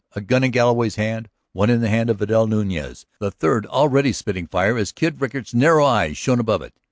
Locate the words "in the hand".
1.69-2.09